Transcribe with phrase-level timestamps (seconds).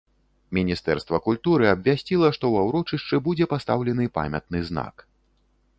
[0.57, 4.95] Міністэрства культуры абвясціла, што ва ўрочышчы будзе пастаўлены памятны знак.